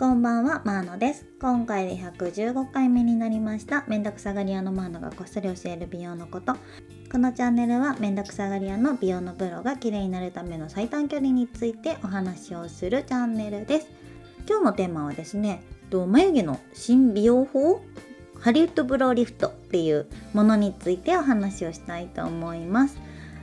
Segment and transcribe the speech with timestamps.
[0.00, 1.26] こんばんは、マーノです。
[1.42, 6.54] 今回で115回目になりました、めんどくさがり屋のマーノがこっそり教える美容のこと。
[7.12, 13.88] このチャンネルは、めんどくさがり屋の美容のプロが綺麗になるための最短距離についてお話をするチャンネルです。
[14.48, 17.82] 今日のテーマはですね、眉毛の新美容法？
[18.40, 22.96] ハリウッドブローリフトっていうものについてお話をしたいと思います。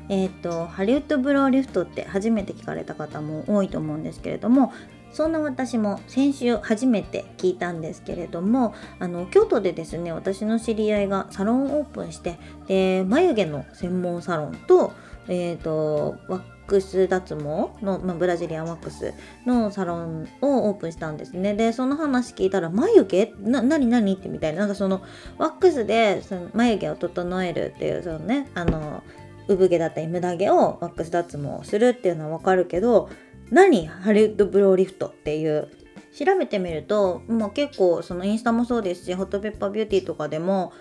[0.10, 4.74] えっ、ー、とハリウッドブローリフトって初めて聞かれた方も多いと思うんですけれども
[5.12, 12.38] そんな私も先週初めて聞いたんですけれどもあの京都でですね私の知り合いがサロンオープンして
[12.68, 14.94] で眉毛の専門サロンと,、
[15.28, 17.42] えーと、ワックス脱毛
[17.84, 19.14] の、まあ、ブラジリアンワックス
[19.46, 21.54] のサロンをオープンしたんですね。
[21.54, 23.34] でその話聞いたら眉毛？
[23.40, 24.60] な何何ってみたいな。
[24.60, 25.02] なんかその
[25.38, 29.02] ワックスでその眉毛を整えるっていうそのねあの
[29.48, 33.10] 産毛だったりムダ毛をワックス脱毛するっていうのはわかるけど
[33.50, 35.70] 何ハリウッドブローリフトっていう？
[36.18, 40.74] 調べてみると、まあ、結構そのインスタもそうですしホットペッパービューティーとかでも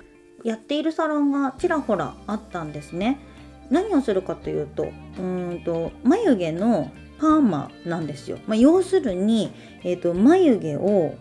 [0.44, 3.18] やっているサロンがちらほらあったんですね。
[3.70, 8.38] 何をするかというとうんと眉毛のパーマなんですよ。
[8.46, 9.52] まあ、要するに、
[9.82, 11.14] えーと、眉毛を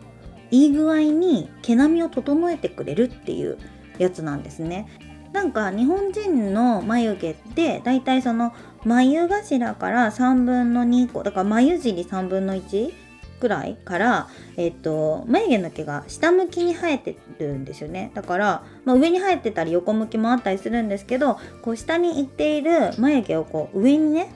[0.52, 3.58] いい具合に毛並みを整えてくれるっていう
[3.98, 4.88] やつなんですね。
[5.34, 8.54] なんか日本人の眉毛ってだいたいその
[8.86, 12.94] 眉頭から3分の2個だから眉尻3分の1
[13.40, 18.12] くらいから、えっと、眉毛の毛が下向きに生えてるんですよね。
[18.14, 24.32] だから、まあ、上に生えてたり横向きもあったりするんですけどこう下に行っている眉毛をこう上にね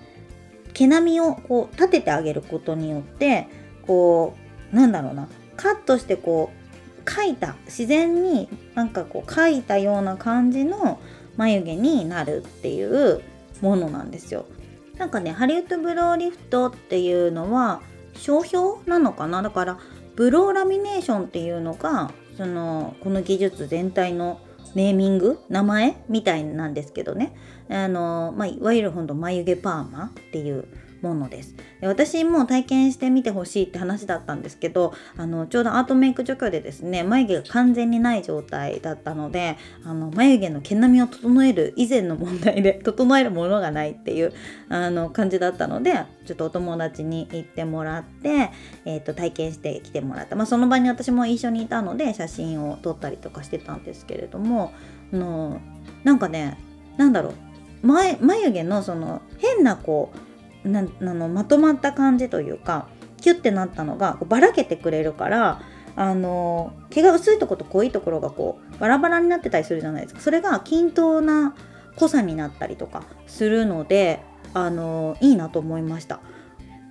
[0.74, 3.48] 毛並みをこう立ててあげることによって
[3.86, 4.36] こ
[4.72, 11.00] うなんだろうなカットしてこう描いた自然になんかこう描いたような感じの
[11.38, 13.22] 眉毛になるっていう
[13.62, 14.46] ものなんですよ。
[14.98, 17.82] なんかねハリウッドブローリフトっていうのは
[18.16, 19.42] 商標なのかな？
[19.42, 19.80] だから
[20.16, 24.42] ブローラミネーションっていうのがそのこの技術全体の
[24.76, 25.40] ネーミング？
[25.50, 26.04] 名前？
[26.10, 27.34] みたいなんですけどね。
[27.70, 30.68] あの、まあ、いわゆるほんと眉毛パーマっていう
[31.02, 31.56] ものです。
[31.82, 44.34] で私も体験してみてほしいって話だったんですけどあのちょうどアートメイク除去でですね眉毛が完全にない状態だったのであの眉毛の毛並みを整える以前の問題で 整えるものがないっていう
[44.70, 45.94] あの感じだったので
[46.26, 48.52] ちょっとお友達に行ってもらって、
[48.86, 54.74] えーと、体験してきてもらった、まあ、その場に私も一緒にいたので写真を撮ったりとかしてたんですけれども
[55.14, 55.60] あの
[56.04, 56.58] なんかね
[56.98, 60.29] なんだろう眉毛のその変なこう
[60.64, 62.88] なのまとまった感じというか
[63.22, 65.62] キュッてなったのがばらけてくれるから
[65.96, 70.22] あの毛が薄いとこと濃いところがこうバラバラになってたりするじゃないですか。
[70.22, 71.56] それが均等な
[71.98, 74.22] 濃さになったりとかするので
[74.54, 76.22] あのいいなと思いました。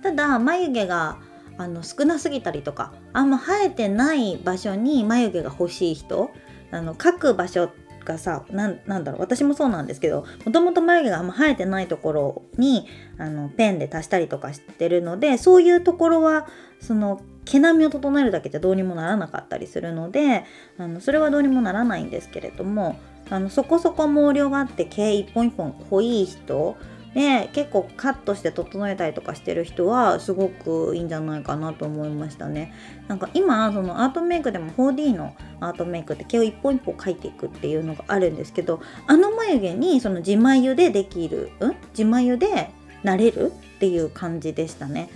[0.03, 1.17] ただ眉毛が
[1.57, 6.31] あの少なすぎたりとかあんま生えてない場所に眉毛が欲しい人
[6.71, 7.69] あの描く場所
[8.09, 12.87] がさなんだろう私もそうなんですけどもともと眉毛があんま生えてないところに
[13.17, 16.47] あのペンで足したりとかしてるのでそういうところは
[16.81, 20.43] その毛並みを整えるだけじゃどうにもならなかったりするので
[20.77, 22.99] あのそれはどうにもならないんですけれども
[23.29, 26.77] あのそこそこ毛量があって毛一本一本濃い人
[27.13, 32.73] で結構カットして整えたりとかしてる人はすごくいいんじゃないかなと思いましたね。
[33.07, 42.69] なんか今そのアートメイクでも 4D のアートメイクって毛を一本一本描いていくっていうのがあるんですけどあの眉毛にその自眉でできる、うん、自眉で
[43.03, 45.09] なれるっていう感じでしたね。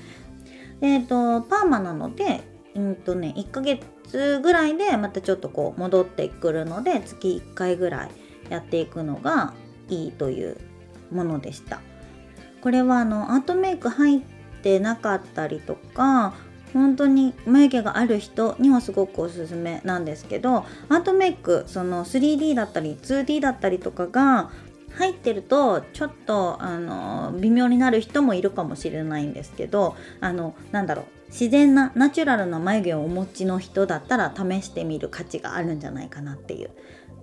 [0.82, 2.42] えっ、ー、とパーマなので
[2.76, 8.10] うんとね1ヶ月ぐらいでまたちょっとこう戻ってくるので月1回ぐらい
[8.50, 9.54] やっていくのが
[9.90, 10.58] いいという
[11.14, 11.82] ものでした。
[12.62, 14.22] これはあのアートメイク入っ
[14.62, 16.34] てなかったりとか
[16.72, 24.50] 本当に眉毛がある人にはすごくおすすめなんですけどアートメイクその 3D だったり 2D だったりとかが
[24.96, 36.70] 入ってるとちょっとあの微妙になる人もいるかもしれないんですけどあのなんだろう自然なナチュラルな眉毛をお持ちの人だったら試してみる価値があるんじゃないかなっていう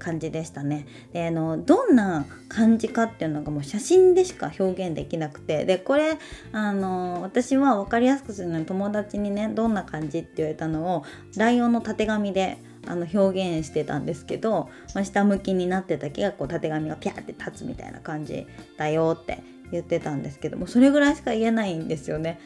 [0.01, 0.87] 感じでしたね。
[1.13, 6.19] であのどんな感じかっていうのがもう写真でしか表現できなくてでこれ
[6.51, 11.05] あの私は分かりやすくするのに友達にねどんな感じって言われたのを
[11.37, 18.47] ライオンのたてがみであの表現してたんですけど、まあ、下向きになってた毛がこうたてがみがピャーって立つみたいな感じ
[18.77, 22.41] だよって言ってたんですけどもそれぐらいしか言えないんですよね。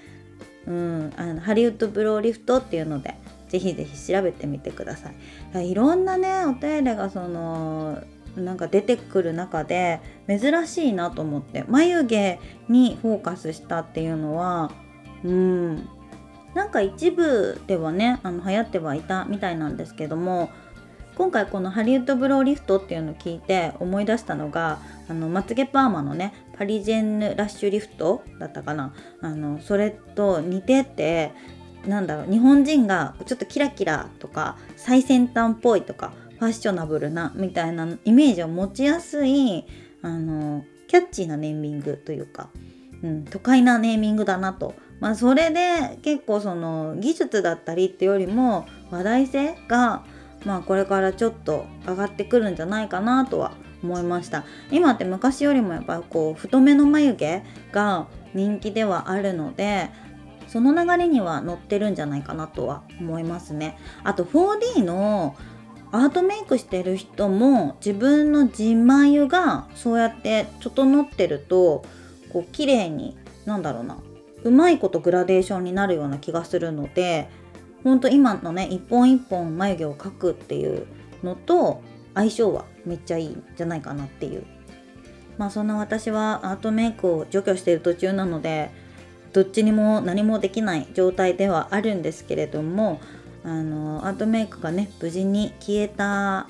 [0.66, 3.14] うん、あのハリウッドブローリフトっていうので
[3.48, 5.10] ぜひぜひ調べてみてくださ
[5.60, 5.70] い。
[5.70, 8.02] いろんなねお手入れがその
[8.36, 14.72] なんか出てくる中で珍しいなと思って眉毛にフォーカスしたっていうのは
[15.22, 15.88] うん
[16.54, 20.50] なんか一部ではねあの流行ってはいたみたいなんですけども
[21.16, 31.32] 今回このハリウッドブローリフトっていうのを聞いて思い出したのがあのまつげパーマのねパリジェンヌラッシュリフトだったかなあのそれと似てて
[31.86, 39.64] なんだろう日本人がちょっとキラキラとか最先端っぽいとかファッショナブルなみたいなイメージを持ちやすい
[40.02, 42.48] あのキャッチーなネーミングというか、
[43.02, 50.04] うん、都会なネーミングだなと、まあ、それで結構その技術だったりってよりも話題性が、
[50.44, 53.52] まあ、これからちょっと上がってくるんじゃないかなとは
[53.82, 54.44] 思いました。
[54.70, 59.90] 今って昔よりもやっぱこう太めの眉毛が人気ではあるので
[60.48, 63.78] その流れには乗ってるんじゃないかなとは思いますね。
[64.02, 65.36] あと 4D の
[65.92, 71.84] アートメイクしてる人も自分の自眉がそうやって整ってると
[72.32, 73.98] こう綺麗になんだろうな
[74.42, 77.28] うまいことグラデーションになるような気がするので
[77.84, 80.86] ほんと今のね一本一本眉毛を描くっていう
[81.22, 81.80] のと
[82.14, 84.44] 相性はめっちゃいいんじゃないかなっていう。
[85.38, 88.70] まあそんな私はアートメイクを除去している途中なので
[89.34, 93.00] どっちにも何もできない状態ではあるんですけれども
[93.42, 96.48] あのアートメイクがね無事に消えた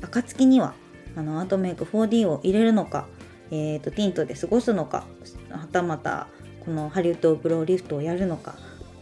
[0.00, 0.74] 暁には
[1.16, 3.08] あのアートメイク 4D を入れるのか、
[3.50, 5.06] えーと、ティントで過ごすのか
[5.50, 6.28] はたまた
[6.64, 8.54] このハリウッドブローリフトをやるのか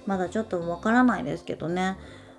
[0.07, 1.83] まだちょっとわからないですけどね。
[1.83, 1.97] や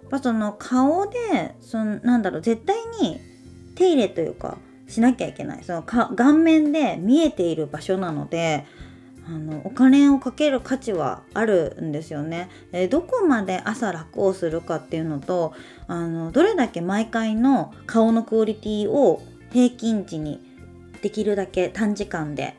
[0.08, 3.22] っぱその顔でそのなんだろう絶対に
[3.76, 5.64] 手入れというかしなきゃいけない。
[5.64, 8.66] その顔面で見えている場所なので
[9.26, 12.50] あのお金をかける価値はあるんですよね。
[12.72, 15.54] えどこまで朝楽をするかっていうのと
[15.88, 19.22] あのどれだけ毎回の顔のクオリティを
[19.52, 20.42] 平均値に
[21.02, 22.56] できるだけ短時間で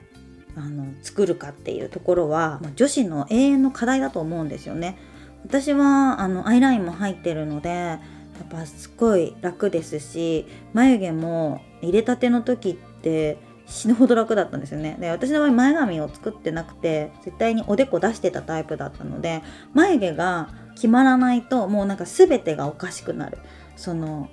[0.57, 4.97] あの作るかっていうところは、ま女子の永遠の課題だと思うんですよね。
[5.45, 8.01] 私はあのアイラインも入ってるのでや
[8.43, 14.97] っぱすっごい楽ですし眉毛も入れたての時って死ぬほど楽だったんですよね。
[15.01, 23.39] で私の場合前髪を作ってなくて絶対におでこ出してたタイプだったので眉毛が決まらないともうなんか全てがおかしくなる。
[23.77, 24.29] その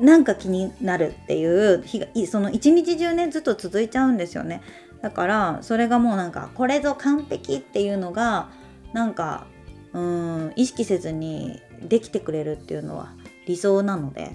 [0.00, 4.62] なんか気になるっていう日がその一日中ねずっと続いちゃうんですよね。
[5.02, 8.48] だからそれがもうなんかこれぞ完璧っていうのが
[8.92, 9.46] なんか
[9.92, 13.12] うん意識せずにできてくれるっていうのは
[13.46, 14.32] 理想なので。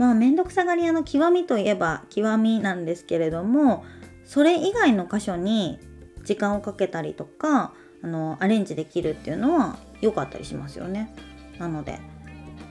[0.00, 3.84] まあ面倒くさがり屋の極みといえば極みなんですけれども
[4.24, 5.78] それ以外の箇所に
[6.24, 11.14] 時間をかけたりとかあのアレンジできるっていうのは良かったりしますよね。
[11.58, 11.98] なので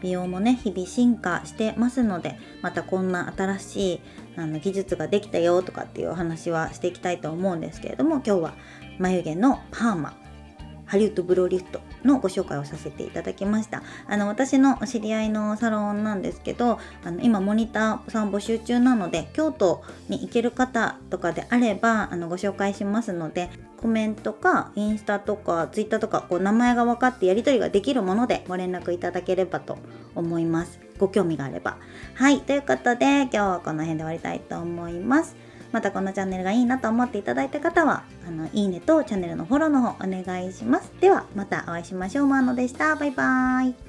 [0.01, 4.01] 美容もね日々進化してますのでまたこんな新しい
[4.35, 8.53] あの技術ができたよとかっていうお話はしていきたいと思うんですけれども今日は
[8.97, 10.17] 眉毛のパーマ
[10.85, 13.83] ハリウッドブローリフトのご紹介をさせていただきました。
[14.07, 29.77] あの私の知り合いのサロンなんですけどあの今モニターさん募集中なので京都に行ける方とかであればあのご紹介しますのでコメントかインスタとかツイッターとかこう名前が分かってやり取りができるものでご連絡いただければと
[30.15, 30.79] 思います。
[30.99, 31.77] ご興味があれば。
[32.15, 32.41] はい。
[32.41, 35.48] ということで今日はこの辺で終わりたいと思います。
[35.71, 40.91] またこのチャンネルがいいなと思っていただいた方はあのいいねとチャンネルのフォローの方お願いします。
[40.99, 42.27] ではまたお会いしましょう。
[42.27, 42.95] マーノでした。
[42.95, 43.88] バイバーイ。